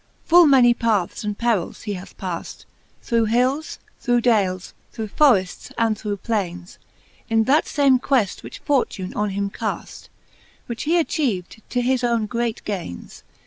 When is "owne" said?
12.03-12.25